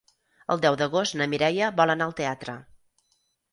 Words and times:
El 0.55 0.63
deu 0.63 0.77
d'agost 0.81 1.17
na 1.21 1.27
Mireia 1.35 1.69
vol 1.83 1.95
anar 1.97 2.09
al 2.09 2.17
teatre. 2.23 2.59